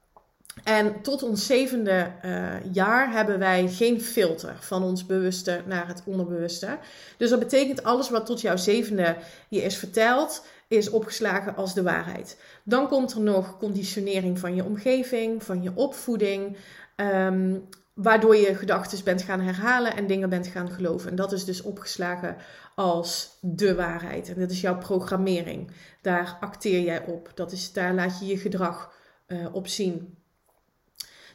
[0.63, 6.03] En tot ons zevende uh, jaar hebben wij geen filter van ons bewuste naar het
[6.05, 6.77] onderbewuste.
[7.17, 9.15] Dus dat betekent alles wat tot jouw zevende
[9.49, 12.37] je is verteld, is opgeslagen als de waarheid.
[12.63, 16.57] Dan komt er nog conditionering van je omgeving, van je opvoeding,
[16.95, 21.09] um, waardoor je gedachten bent gaan herhalen en dingen bent gaan geloven.
[21.09, 22.35] En dat is dus opgeslagen
[22.75, 24.29] als de waarheid.
[24.29, 25.71] En dat is jouw programmering.
[26.01, 27.31] Daar acteer jij op.
[27.35, 28.93] Dat is, daar laat je je gedrag
[29.27, 30.20] uh, op zien.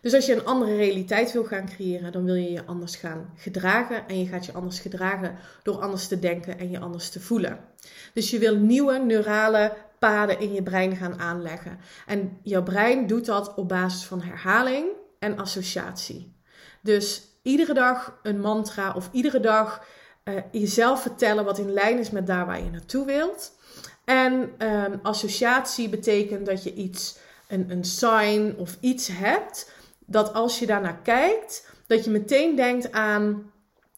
[0.01, 3.33] Dus als je een andere realiteit wil gaan creëren, dan wil je je anders gaan
[3.37, 4.09] gedragen.
[4.09, 7.59] En je gaat je anders gedragen door anders te denken en je anders te voelen.
[8.13, 11.79] Dus je wil nieuwe neurale paden in je brein gaan aanleggen.
[12.07, 14.87] En jouw brein doet dat op basis van herhaling
[15.19, 16.35] en associatie.
[16.83, 19.85] Dus iedere dag een mantra of iedere dag
[20.25, 23.55] uh, jezelf vertellen wat in lijn is met daar waar je naartoe wilt.
[24.05, 27.17] En um, associatie betekent dat je iets,
[27.49, 29.71] een, een sign of iets hebt
[30.07, 33.53] dat als je daarnaar kijkt, dat je meteen denkt aan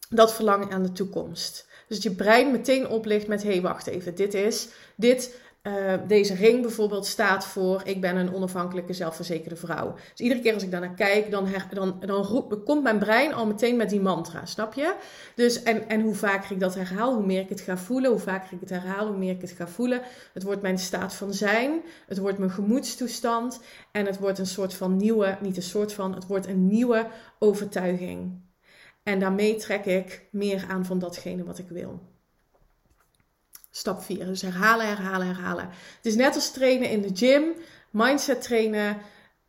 [0.09, 1.67] dat verlangen aan de toekomst.
[1.87, 6.33] Dus je brein meteen oplicht met: hé, hey, wacht even, dit is, dit uh, deze
[6.33, 9.93] ring bijvoorbeeld staat voor ik ben een onafhankelijke zelfverzekerde vrouw.
[9.93, 13.75] Dus iedere keer als ik daarnaar kijk, dan, dan, dan komt mijn brein al meteen
[13.77, 14.95] met die mantra, snap je?
[15.35, 18.11] Dus en, en hoe vaker ik dat herhaal, hoe meer ik het ga voelen.
[18.11, 20.01] Hoe vaker ik het herhaal, hoe meer ik het ga voelen.
[20.33, 24.73] Het wordt mijn staat van zijn, het wordt mijn gemoedstoestand en het wordt een soort
[24.73, 27.07] van nieuwe, niet een soort van, het wordt een nieuwe
[27.39, 28.47] overtuiging.
[29.03, 31.99] En daarmee trek ik meer aan van datgene wat ik wil.
[33.79, 34.25] Stap 4.
[34.25, 35.69] Dus herhalen, herhalen, herhalen.
[35.95, 37.43] Het is net als trainen in de gym,
[37.91, 38.97] mindset trainen,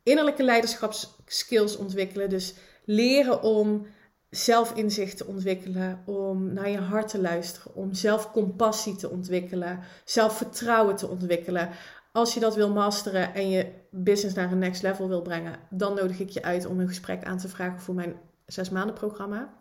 [0.03, 2.29] innerlijke leiderschapskills ontwikkelen.
[2.29, 2.53] Dus
[2.85, 3.85] leren om
[4.29, 11.07] zelfinzicht te ontwikkelen, om naar je hart te luisteren, om zelfcompassie te ontwikkelen, zelfvertrouwen te
[11.07, 11.69] ontwikkelen.
[12.11, 15.93] Als je dat wil masteren en je business naar een next level wil brengen, dan
[15.93, 18.15] nodig ik je uit om een gesprek aan te vragen voor mijn
[18.45, 19.53] zes maanden programma.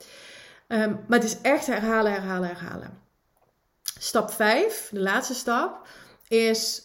[0.69, 3.09] Um, maar het is echt herhalen, herhalen, herhalen.
[4.03, 5.87] Stap 5, de laatste stap,
[6.29, 6.85] is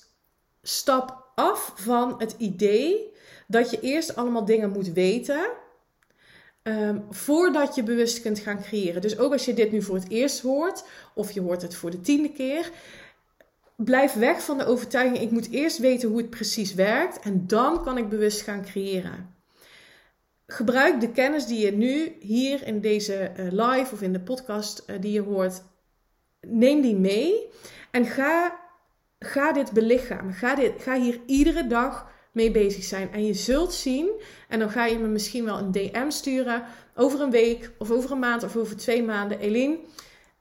[0.62, 3.14] stap af van het idee
[3.48, 5.48] dat je eerst allemaal dingen moet weten.
[6.64, 9.02] Um, voordat je bewust kunt gaan creëren.
[9.02, 11.92] Dus ook als je dit nu voor het eerst hoort, of je hoort het voor
[11.92, 12.72] de tiende keer,
[13.76, 17.84] blijf weg van de overtuiging: ik moet eerst weten hoe het precies werkt en dan
[17.84, 19.36] kan ik bewust gaan creëren.
[20.48, 24.84] Gebruik de kennis die je nu hier in deze uh, live of in de podcast
[24.88, 25.62] uh, die je hoort
[26.48, 27.48] neem die mee
[27.92, 28.60] en ga,
[29.20, 30.34] ga dit belichamen.
[30.34, 33.12] Ga, dit, ga hier iedere dag mee bezig zijn.
[33.12, 34.10] En je zult zien,
[34.50, 36.64] en dan ga je me misschien wel een DM sturen
[36.96, 39.40] over een week of over een maand of over twee maanden.
[39.40, 39.78] Eline,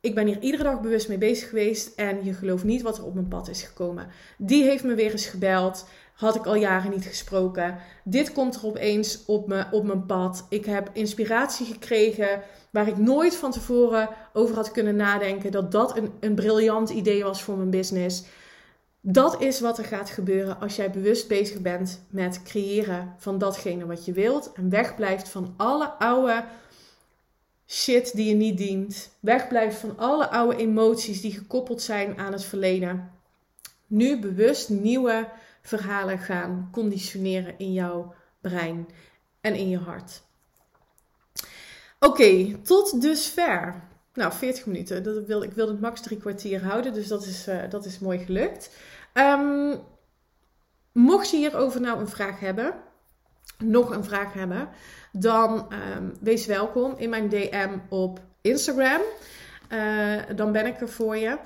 [0.01, 3.05] ik ben hier iedere dag bewust mee bezig geweest en je gelooft niet wat er
[3.05, 4.09] op mijn pad is gekomen.
[4.39, 5.87] Die heeft me weer eens gebeld.
[6.15, 7.79] Had ik al jaren niet gesproken.
[8.05, 10.47] Dit komt er opeens op, me, op mijn pad.
[10.49, 15.53] Ik heb inspiratie gekregen waar ik nooit van tevoren over had kunnen nadenken.
[15.53, 18.25] Dat dat een, een briljant idee was voor mijn business.
[19.01, 23.87] Dat is wat er gaat gebeuren als jij bewust bezig bent met creëren van datgene
[23.87, 24.53] wat je wilt.
[24.53, 26.45] En wegblijft van alle oude
[27.67, 29.11] shit die je niet dient.
[29.21, 33.11] Wegblijft van alle oude emoties die gekoppeld zijn aan het verleden.
[33.87, 35.29] Nu bewust nieuwe
[35.65, 38.89] verhalen gaan conditioneren in jouw brein
[39.41, 40.23] en in je hart.
[41.99, 43.83] Oké, tot dusver.
[44.15, 45.03] Nou, 40 minuten.
[45.03, 47.99] Dat wil, ik wilde het max drie kwartier houden, dus dat is, uh, dat is
[47.99, 48.71] mooi gelukt.
[49.15, 49.81] Um,
[50.93, 52.75] mocht je hierover nou een vraag hebben,
[53.59, 54.69] nog een vraag hebben,
[55.13, 59.01] dan um, wees welkom in mijn DM op Instagram.
[59.69, 61.39] Uh, dan ben ik er voor je.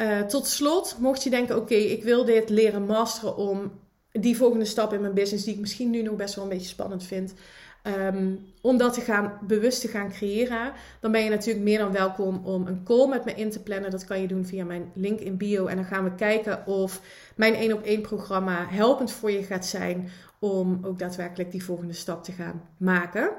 [0.00, 3.72] Uh, tot slot, mocht je denken: oké, ik wil dit leren masteren om
[4.12, 6.68] die volgende stap in mijn business, die ik misschien nu nog best wel een beetje
[6.68, 7.34] spannend vind,
[7.82, 11.92] um, om dat te gaan, bewust te gaan creëren, dan ben je natuurlijk meer dan
[11.92, 13.90] welkom om een call met me in te plannen.
[13.90, 15.66] Dat kan je doen via mijn link in bio.
[15.66, 17.00] En dan gaan we kijken of
[17.36, 21.92] mijn 1 op 1 programma helpend voor je gaat zijn om ook daadwerkelijk die volgende
[21.92, 23.30] stap te gaan maken.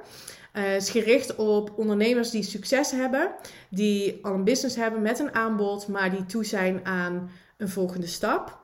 [0.60, 3.32] Uh, is gericht op ondernemers die succes hebben,
[3.70, 8.08] die al een business hebben met een aanbod, maar die toe zijn aan een volgende
[8.08, 8.58] stap.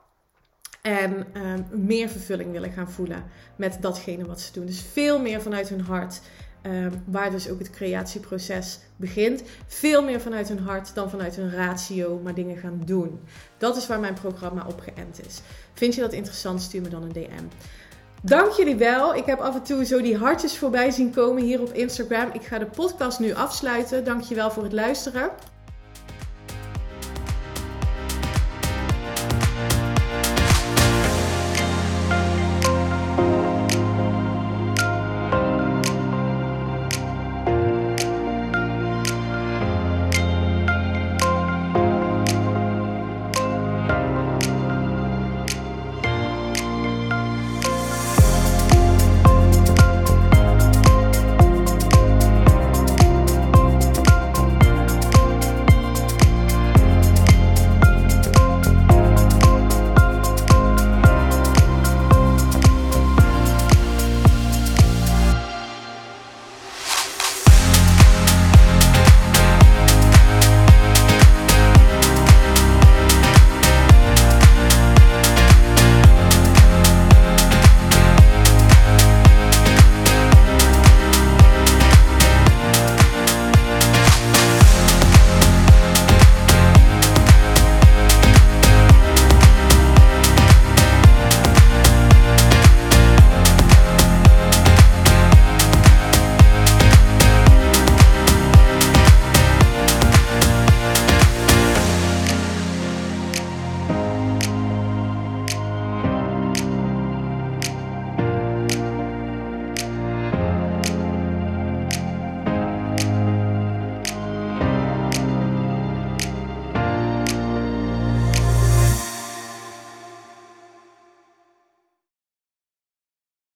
[0.82, 3.24] En ehm, meer vervulling willen gaan voelen
[3.56, 4.66] met datgene wat ze doen.
[4.66, 6.22] Dus veel meer vanuit hun hart.
[6.62, 9.44] Ehm, waar dus ook het creatieproces begint.
[9.68, 13.20] Veel meer vanuit hun hart dan vanuit hun ratio, maar dingen gaan doen.
[13.58, 15.42] Dat is waar mijn programma op geënt is.
[15.74, 16.62] Vind je dat interessant?
[16.62, 17.46] Stuur me dan een DM.
[18.26, 19.16] Dank jullie wel.
[19.16, 22.30] Ik heb af en toe zo die hartjes voorbij zien komen hier op Instagram.
[22.34, 24.04] Ik ga de podcast nu afsluiten.
[24.04, 25.30] Dank je wel voor het luisteren.